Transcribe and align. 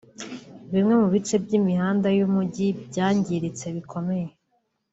Bimwe 0.73 0.93
mu 1.01 1.07
bice 1.13 1.35
by'imihanda 1.43 2.07
y'umujyi 2.17 2.67
byangiritse 2.87 3.65
bikomeye 3.75 4.27